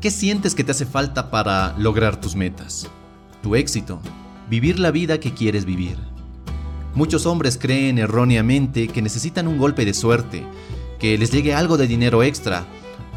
[0.00, 2.86] ¿Qué sientes que te hace falta para lograr tus metas?
[3.42, 4.00] Tu éxito.
[4.48, 5.96] Vivir la vida que quieres vivir.
[6.94, 10.46] Muchos hombres creen erróneamente que necesitan un golpe de suerte,
[11.00, 12.64] que les llegue algo de dinero extra,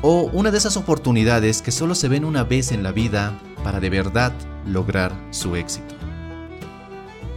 [0.01, 3.79] o una de esas oportunidades que solo se ven una vez en la vida para
[3.79, 4.33] de verdad
[4.65, 5.93] lograr su éxito.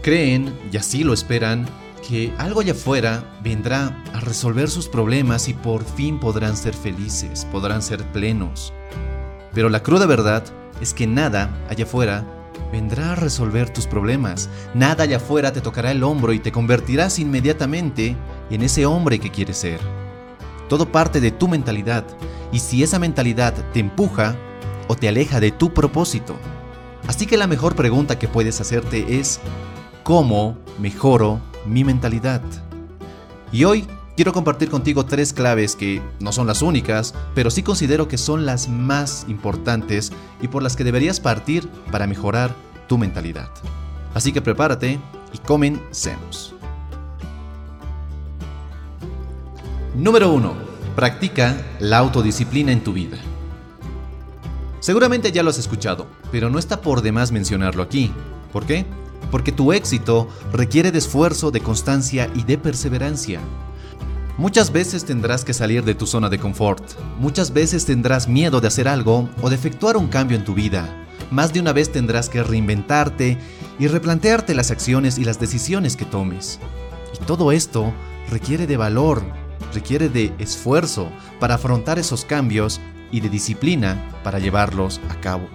[0.01, 1.67] Creen, y así lo esperan,
[2.09, 7.47] que algo allá afuera vendrá a resolver sus problemas y por fin podrán ser felices,
[7.53, 8.73] podrán ser plenos.
[9.55, 10.45] Pero la cruda verdad
[10.81, 12.25] es que nada allá afuera
[12.73, 14.49] vendrá a resolver tus problemas.
[14.75, 18.17] Nada allá afuera te tocará el hombro y te convertirás inmediatamente
[18.51, 19.79] en ese hombre que quieres ser.
[20.69, 22.05] Todo parte de tu mentalidad
[22.53, 24.37] y si esa mentalidad te empuja
[24.89, 26.37] o te aleja de tu propósito.
[27.07, 29.41] Así que la mejor pregunta que puedes hacerte es,
[30.03, 32.43] ¿cómo mejoro mi mentalidad?
[33.53, 38.07] Y hoy Quiero compartir contigo tres claves que no son las únicas, pero sí considero
[38.07, 42.55] que son las más importantes y por las que deberías partir para mejorar
[42.87, 43.51] tu mentalidad.
[44.15, 45.01] Así que prepárate
[45.33, 46.55] y comencemos.
[49.97, 50.55] Número 1.
[50.95, 53.19] Practica la autodisciplina en tu vida.
[54.79, 58.13] Seguramente ya lo has escuchado, pero no está por demás mencionarlo aquí.
[58.53, 58.87] ¿Por qué?
[59.33, 63.41] Porque tu éxito requiere de esfuerzo, de constancia y de perseverancia.
[64.37, 66.83] Muchas veces tendrás que salir de tu zona de confort,
[67.21, 70.93] muchas veces tendrás miedo de hacer algo o de efectuar un cambio en tu vida.
[71.31, 73.39] Más de una vez tendrás que reinventarte
[73.79, 76.59] y replantearte las acciones y las decisiones que tomes.
[77.15, 77.93] Y todo esto
[78.29, 79.23] requiere de valor,
[79.73, 82.81] requiere de esfuerzo para afrontar esos cambios
[83.13, 85.47] y de disciplina para llevarlos a cabo.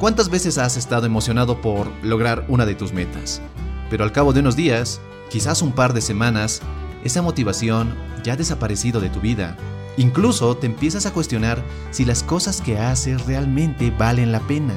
[0.00, 3.42] ¿Cuántas veces has estado emocionado por lograr una de tus metas?
[3.90, 6.62] Pero al cabo de unos días, quizás un par de semanas,
[7.04, 9.56] esa motivación ya ha desaparecido de tu vida.
[9.96, 14.74] Incluso te empiezas a cuestionar si las cosas que haces realmente valen la pena.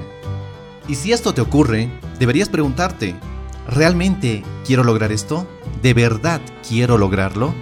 [0.87, 3.15] Y si esto te ocurre, deberías preguntarte,
[3.67, 5.47] ¿realmente quiero lograr esto?
[5.81, 7.53] ¿De verdad quiero lograrlo?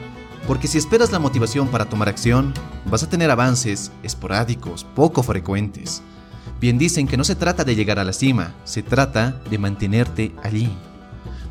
[0.47, 2.53] Porque si esperas la motivación para tomar acción,
[2.85, 6.01] vas a tener avances esporádicos, poco frecuentes.
[6.59, 10.33] Bien dicen que no se trata de llegar a la cima, se trata de mantenerte
[10.43, 10.69] allí.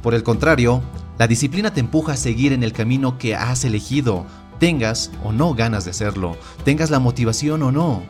[0.02, 0.82] Por el contrario,
[1.18, 4.24] la disciplina te empuja a seguir en el camino que has elegido,
[4.60, 8.04] tengas o no ganas de hacerlo, tengas la motivación o no.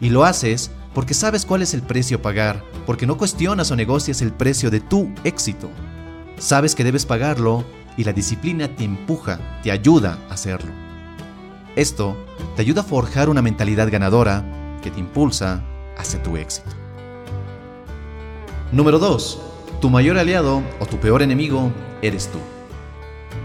[0.00, 3.76] Y lo haces porque sabes cuál es el precio a pagar, porque no cuestionas o
[3.76, 5.70] negocias el precio de tu éxito.
[6.38, 7.64] Sabes que debes pagarlo
[7.96, 10.72] y la disciplina te empuja, te ayuda a hacerlo.
[11.76, 12.16] Esto
[12.56, 14.44] te ayuda a forjar una mentalidad ganadora
[14.82, 15.62] que te impulsa
[15.96, 16.70] hacia tu éxito.
[18.72, 19.40] Número 2.
[19.80, 21.70] Tu mayor aliado o tu peor enemigo
[22.02, 22.38] eres tú.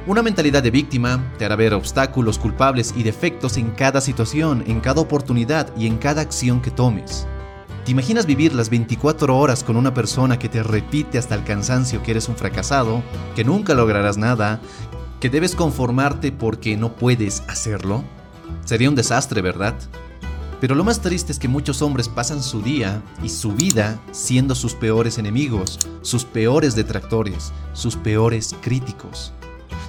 [0.07, 4.79] Una mentalidad de víctima te hará ver obstáculos, culpables y defectos en cada situación, en
[4.79, 7.27] cada oportunidad y en cada acción que tomes.
[7.85, 12.01] ¿Te imaginas vivir las 24 horas con una persona que te repite hasta el cansancio
[12.01, 13.03] que eres un fracasado,
[13.35, 14.59] que nunca lograrás nada,
[15.19, 18.03] que debes conformarte porque no puedes hacerlo?
[18.63, 19.75] Sería un desastre, ¿verdad?
[20.61, 24.55] Pero lo más triste es que muchos hombres pasan su día y su vida siendo
[24.55, 29.33] sus peores enemigos, sus peores detractores, sus peores críticos.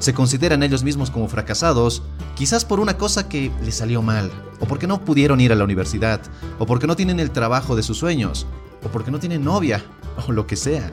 [0.00, 2.03] Se consideran ellos mismos como fracasados,
[2.34, 5.65] quizás por una cosa que les salió mal, o porque no pudieron ir a la
[5.65, 6.21] universidad,
[6.59, 8.47] o porque no tienen el trabajo de sus sueños,
[8.84, 9.84] o porque no tienen novia,
[10.28, 10.93] o lo que sea.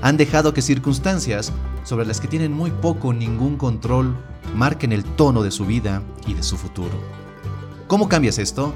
[0.00, 1.52] Han dejado que circunstancias
[1.84, 4.16] sobre las que tienen muy poco o ningún control
[4.56, 7.00] marquen el tono de su vida y de su futuro.
[7.86, 8.74] ¿Cómo cambias esto?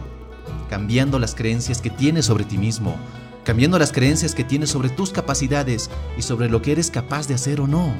[0.68, 2.96] Cambiando las creencias que tienes sobre ti mismo,
[3.44, 7.34] cambiando las creencias que tienes sobre tus capacidades y sobre lo que eres capaz de
[7.34, 7.94] hacer o no.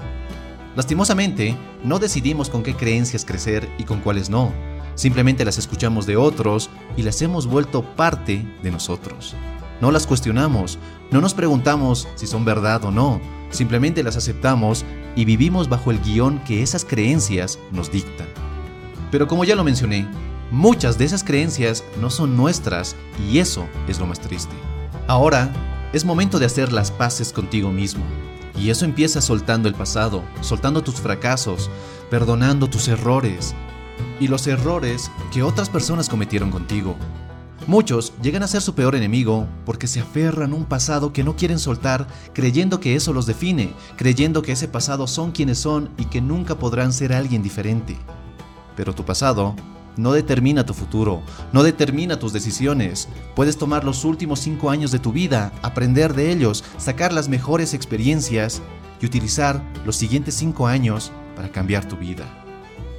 [0.75, 4.53] Lastimosamente, no decidimos con qué creencias crecer y con cuáles no.
[4.95, 9.35] Simplemente las escuchamos de otros y las hemos vuelto parte de nosotros.
[9.81, 10.79] No las cuestionamos,
[11.11, 13.21] no nos preguntamos si son verdad o no,
[13.51, 14.85] simplemente las aceptamos
[15.15, 18.27] y vivimos bajo el guion que esas creencias nos dictan.
[19.11, 20.07] Pero como ya lo mencioné,
[20.51, 22.95] Muchas de esas creencias no son nuestras
[23.29, 24.55] y eso es lo más triste.
[25.09, 25.53] Ahora
[25.93, 28.05] es momento de hacer las paces contigo mismo.
[28.57, 31.69] Y eso empieza soltando el pasado, soltando tus fracasos,
[32.11, 33.55] perdonando tus errores
[34.21, 36.97] y los errores que otras personas cometieron contigo.
[37.67, 41.35] Muchos llegan a ser su peor enemigo porque se aferran a un pasado que no
[41.35, 46.05] quieren soltar, creyendo que eso los define, creyendo que ese pasado son quienes son y
[46.05, 47.99] que nunca podrán ser alguien diferente.
[48.77, 49.57] Pero tu pasado
[49.97, 51.23] no determina tu futuro,
[51.53, 53.09] no determina tus decisiones.
[53.35, 57.75] Puedes tomar los últimos cinco años de tu vida, aprender de ellos, sacar las mejores
[57.75, 58.63] experiencias
[59.01, 62.25] y utilizar los siguientes cinco años para cambiar tu vida.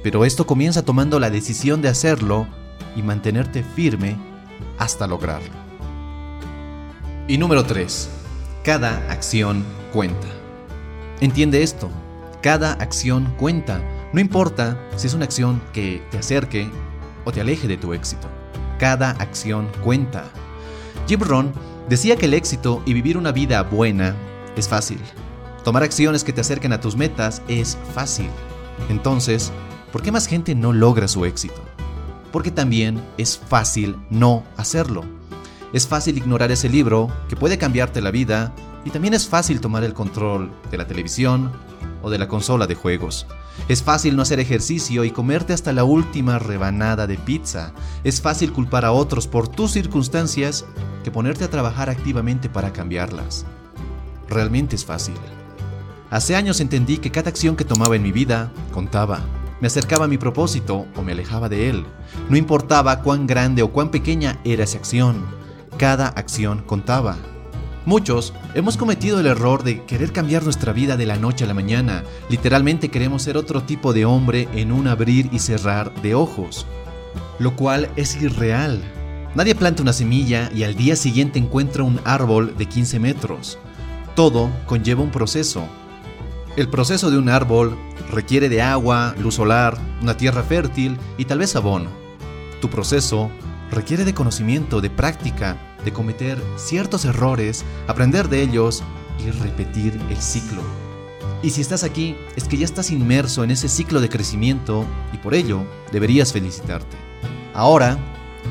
[0.02, 2.46] Pero esto comienza tomando la decisión de hacerlo
[2.96, 4.16] y mantenerte firme
[4.78, 5.52] hasta lograrlo.
[7.26, 8.08] Y número 3.
[8.64, 10.28] Cada acción cuenta.
[11.20, 11.90] Entiende esto.
[12.42, 13.82] Cada acción cuenta.
[14.12, 16.70] No importa si es una acción que te acerque
[17.28, 18.26] o te aleje de tu éxito.
[18.78, 20.24] Cada acción cuenta.
[21.06, 21.52] Jim Rohn
[21.86, 24.16] decía que el éxito y vivir una vida buena
[24.56, 24.98] es fácil.
[25.62, 28.30] Tomar acciones que te acerquen a tus metas es fácil.
[28.88, 29.52] Entonces,
[29.92, 31.60] ¿por qué más gente no logra su éxito?
[32.32, 35.04] Porque también es fácil no hacerlo.
[35.74, 38.54] Es fácil ignorar ese libro que puede cambiarte la vida
[38.86, 41.52] y también es fácil tomar el control de la televisión
[42.02, 43.26] o de la consola de juegos.
[43.66, 47.72] Es fácil no hacer ejercicio y comerte hasta la última rebanada de pizza.
[48.04, 50.64] Es fácil culpar a otros por tus circunstancias
[51.04, 53.44] que ponerte a trabajar activamente para cambiarlas.
[54.28, 55.14] Realmente es fácil.
[56.10, 59.20] Hace años entendí que cada acción que tomaba en mi vida contaba.
[59.60, 61.84] Me acercaba a mi propósito o me alejaba de él.
[62.30, 65.26] No importaba cuán grande o cuán pequeña era esa acción.
[65.76, 67.16] Cada acción contaba.
[67.88, 71.54] Muchos hemos cometido el error de querer cambiar nuestra vida de la noche a la
[71.54, 72.04] mañana.
[72.28, 76.66] Literalmente queremos ser otro tipo de hombre en un abrir y cerrar de ojos.
[77.38, 78.82] Lo cual es irreal.
[79.34, 83.58] Nadie planta una semilla y al día siguiente encuentra un árbol de 15 metros.
[84.14, 85.66] Todo conlleva un proceso,
[86.58, 87.74] el proceso de un árbol
[88.10, 91.88] requiere de agua, luz solar, una tierra fértil y tal vez abono.
[92.60, 93.30] Tu proceso
[93.70, 95.56] requiere de conocimiento, de práctica,
[95.88, 98.82] de cometer ciertos errores, aprender de ellos
[99.18, 100.60] y repetir el ciclo.
[101.42, 105.16] Y si estás aquí, es que ya estás inmerso en ese ciclo de crecimiento y
[105.16, 106.96] por ello deberías felicitarte.
[107.54, 107.96] Ahora,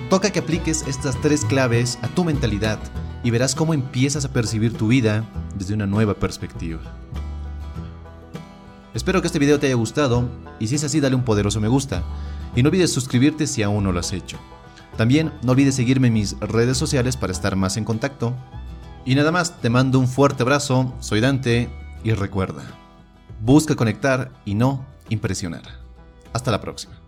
[0.10, 2.80] toca que apliques estas tres claves a tu mentalidad
[3.24, 5.24] y verás cómo empiezas a percibir tu vida
[5.56, 6.80] desde una nueva perspectiva.
[8.96, 10.28] Espero que este video te haya gustado
[10.60, 12.02] y si es así dale un poderoso me gusta
[12.56, 14.40] y no olvides suscribirte si aún no lo has hecho.
[14.96, 18.34] También no olvides seguirme en mis redes sociales para estar más en contacto.
[19.06, 21.70] Y nada más, te mando un fuerte abrazo, soy Dante
[22.04, 22.64] y recuerda,
[23.42, 25.64] busca conectar y no impresionar.
[26.34, 27.07] Hasta la próxima.